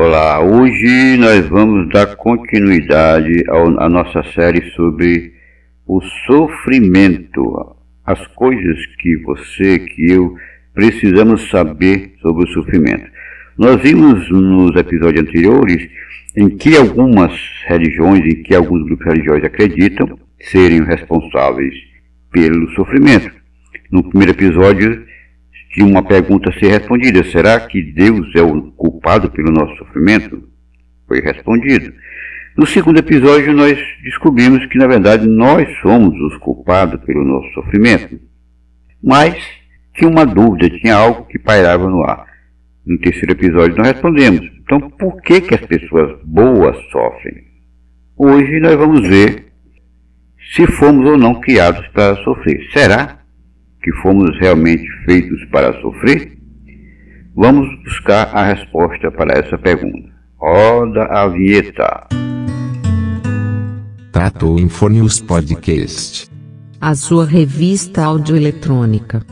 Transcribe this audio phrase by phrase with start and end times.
[0.00, 3.42] Olá, hoje nós vamos dar continuidade
[3.78, 5.32] à nossa série sobre
[5.84, 7.74] o sofrimento,
[8.06, 10.36] as coisas que você, que eu
[10.72, 13.10] precisamos saber sobre o sofrimento.
[13.58, 15.90] Nós vimos nos episódios anteriores
[16.36, 17.32] em que algumas
[17.66, 21.74] religiões, em que alguns grupos religiosos acreditam serem responsáveis
[22.30, 23.32] pelo sofrimento.
[23.90, 25.04] No primeiro episódio,
[25.70, 30.48] tinha uma pergunta ser respondida: será que Deus é o culpado pelo nosso sofrimento?
[31.06, 31.92] Foi respondido.
[32.56, 38.18] No segundo episódio, nós descobrimos que, na verdade, nós somos os culpados pelo nosso sofrimento.
[39.02, 39.36] Mas
[39.94, 42.26] tinha uma dúvida, tinha algo que pairava no ar.
[42.84, 47.44] No terceiro episódio, nós respondemos: então, por que, que as pessoas boas sofrem?
[48.16, 49.52] Hoje nós vamos ver
[50.54, 52.68] se fomos ou não criados para sofrer.
[52.72, 53.18] Será
[53.82, 56.36] que fomos realmente feitos para sofrer?
[57.34, 60.08] Vamos buscar a resposta para essa pergunta.
[60.36, 62.06] Roda a vinheta.
[64.12, 66.28] Tratou Infonius Podcast.
[66.80, 69.24] A sua revista audioeletrônica.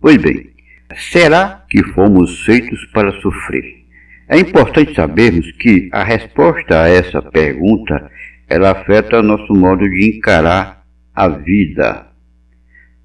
[0.00, 0.50] Pois bem,
[1.12, 3.82] será que fomos feitos para sofrer?
[4.28, 8.10] É importante sabermos que a resposta a essa pergunta
[8.52, 12.08] ela afeta nosso modo de encarar a vida.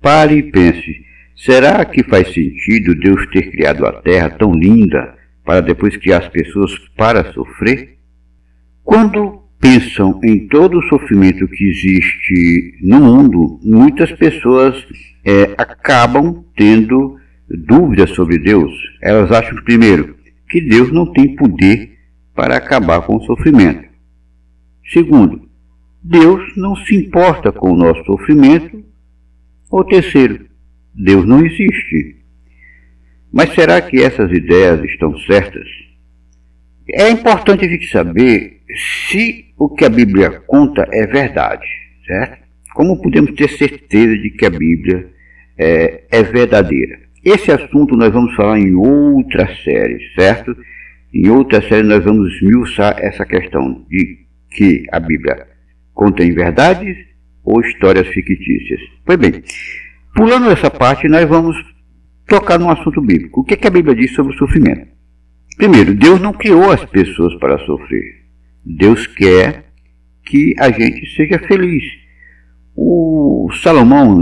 [0.02, 5.62] Pare e pense: será que faz sentido Deus ter criado a terra tão linda para
[5.62, 7.98] depois criar as pessoas para sofrer?
[8.84, 14.76] Quando pensam em todo o sofrimento que existe no mundo, muitas pessoas
[15.26, 17.18] é, acabam tendo
[17.50, 18.72] dúvidas sobre Deus.
[19.02, 20.18] Elas acham, primeiro,
[20.50, 21.98] que Deus não tem poder
[22.36, 23.87] para acabar com o sofrimento.
[24.92, 25.48] Segundo,
[26.02, 28.84] Deus não se importa com o nosso sofrimento.
[29.70, 30.46] Ou terceiro,
[30.94, 32.18] Deus não existe.
[33.32, 35.68] Mas será que essas ideias estão certas?
[36.90, 38.62] É importante a gente saber
[39.06, 41.68] se o que a Bíblia conta é verdade,
[42.06, 42.48] certo?
[42.74, 45.10] Como podemos ter certeza de que a Bíblia
[45.58, 47.00] é, é verdadeira?
[47.26, 50.56] Esse assunto nós vamos falar em outra série, certo?
[51.14, 55.48] Em outra série nós vamos esmiuçar essa questão de que a Bíblia
[55.94, 56.96] contém verdades
[57.44, 58.80] ou histórias fictícias.
[59.06, 59.42] Pois bem,
[60.16, 61.56] pulando essa parte, nós vamos
[62.28, 63.42] tocar num assunto bíblico.
[63.42, 64.88] O que, é que a Bíblia diz sobre o sofrimento?
[65.58, 68.26] Primeiro, Deus não criou as pessoas para sofrer.
[68.64, 69.72] Deus quer
[70.26, 71.84] que a gente seja feliz.
[72.76, 74.20] O Salomão,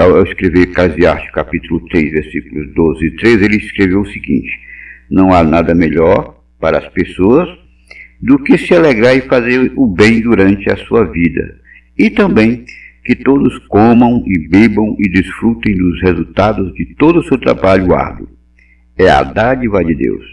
[0.00, 4.50] ao escrever Eclesiastes capítulo 3, versículos 12 e 13, ele escreveu o seguinte:
[5.10, 7.48] Não há nada melhor para as pessoas
[8.20, 11.60] do que se alegrar e fazer o bem durante a sua vida,
[11.96, 12.64] e também
[13.04, 18.28] que todos comam e bebam e desfrutem dos resultados de todo o seu trabalho árduo.
[18.98, 20.24] É a dádiva de Deus.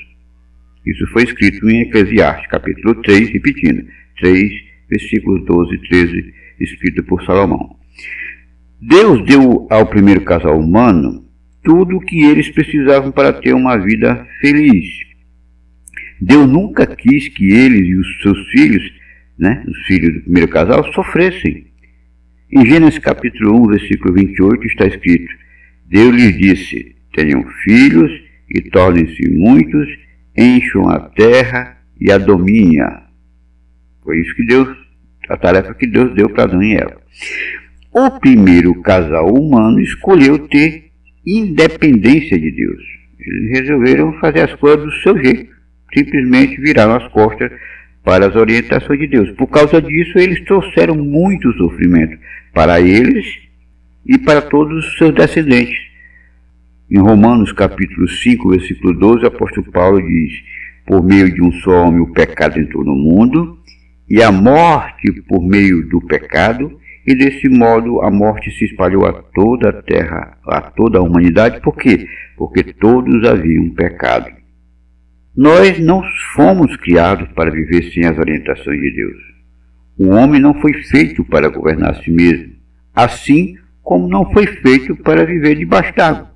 [0.85, 3.85] Isso foi escrito em Eclesiastes, capítulo 3, repetindo,
[4.19, 4.51] 3,
[4.89, 7.77] versículos 12 e 13, escrito por Salomão.
[8.81, 11.25] Deus deu ao primeiro casal humano
[11.63, 14.85] tudo o que eles precisavam para ter uma vida feliz.
[16.21, 18.83] Deus nunca quis que eles e os seus filhos,
[19.37, 21.67] né, os filhos do primeiro casal, sofressem.
[22.51, 25.33] Em Gênesis capítulo 1, versículo 28 está escrito:
[25.85, 28.11] Deus lhes disse: Tenham filhos
[28.49, 29.87] e tornem-se muitos,
[30.37, 33.03] encham a terra e a dominha.
[34.03, 34.69] Foi isso que Deus,
[35.27, 37.01] a tarefa que Deus deu para Adão e Eva.
[37.91, 40.91] O primeiro casal humano escolheu ter
[41.25, 42.83] independência de Deus.
[43.19, 45.55] Eles resolveram fazer as coisas do seu jeito
[45.93, 47.51] simplesmente viraram as costas
[48.03, 49.31] para as orientações de Deus.
[49.31, 52.17] Por causa disso, eles trouxeram muito sofrimento
[52.53, 53.25] para eles
[54.05, 55.77] e para todos os seus descendentes.
[56.89, 60.31] Em Romanos capítulo 5, versículo 12, o apóstolo Paulo diz:
[60.85, 63.57] Por meio de um só homem o pecado entrou no mundo,
[64.07, 69.13] e a morte por meio do pecado, e desse modo a morte se espalhou a
[69.13, 71.59] toda a terra, a toda a humanidade.
[71.61, 72.07] Por quê?
[72.37, 74.44] Porque todos haviam pecado.
[75.35, 76.01] Nós não
[76.33, 79.17] fomos criados para viver sem as orientações de Deus.
[79.97, 82.53] O homem não foi feito para governar a si mesmo,
[82.93, 86.31] assim como não foi feito para viver debaixo d'água.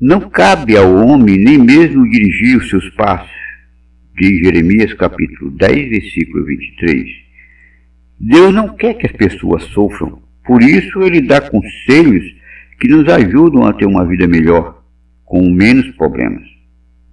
[0.00, 3.30] Não cabe ao homem nem mesmo dirigir os seus passos,
[4.16, 7.08] diz Jeremias capítulo 10, versículo 23.
[8.18, 12.24] Deus não quer que as pessoas sofram, por isso ele dá conselhos
[12.80, 14.82] que nos ajudam a ter uma vida melhor,
[15.24, 16.42] com menos problemas.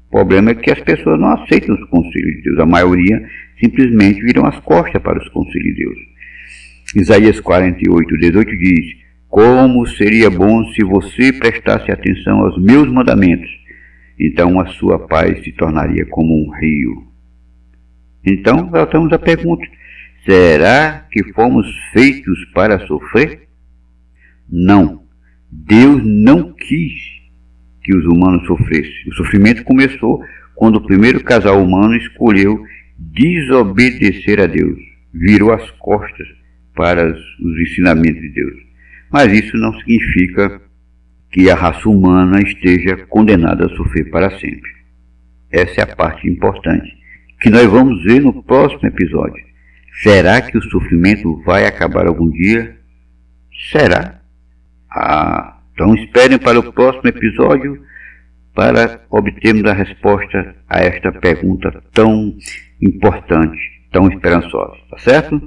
[0.09, 2.59] O problema é que as pessoas não aceitam os conselhos de Deus.
[2.59, 3.23] A maioria
[3.59, 5.97] simplesmente viram as costas para os conselhos de Deus.
[6.95, 8.97] Isaías 48, 18 diz:
[9.27, 13.49] Como seria bom se você prestasse atenção aos meus mandamentos,
[14.19, 17.07] então a sua paz se tornaria como um rio.
[18.25, 19.63] Então, voltamos à pergunta:
[20.25, 23.47] será que fomos feitos para sofrer?
[24.49, 25.03] Não.
[25.51, 27.18] Deus não quis
[27.83, 29.09] que os humanos sofressem.
[29.09, 30.23] O sofrimento começou
[30.55, 32.63] quando o primeiro casal humano escolheu
[32.97, 34.77] desobedecer a Deus,
[35.13, 36.27] virou as costas
[36.75, 38.53] para os ensinamentos de Deus.
[39.11, 40.61] Mas isso não significa
[41.31, 44.69] que a raça humana esteja condenada a sofrer para sempre.
[45.51, 46.97] Essa é a parte importante,
[47.39, 49.43] que nós vamos ver no próximo episódio.
[50.01, 52.77] Será que o sofrimento vai acabar algum dia?
[53.71, 54.21] Será?
[54.89, 57.81] Ah, então esperem para o próximo episódio
[58.53, 62.35] para obtermos a resposta a esta pergunta tão
[62.81, 63.57] importante,
[63.89, 65.41] tão esperançosa, tá certo?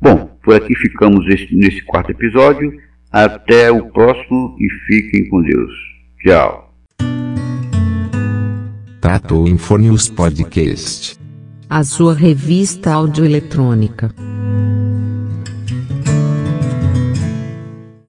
[0.00, 2.72] Bom, por aqui ficamos nesse quarto episódio.
[3.10, 5.72] Até o próximo e fiquem com Deus.
[6.20, 6.72] Tchau.
[9.00, 11.18] Tato Infonius Podcast.
[11.68, 14.14] A sua revista audioeletrônica.